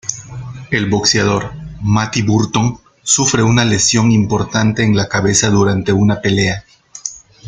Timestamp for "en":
4.83-4.95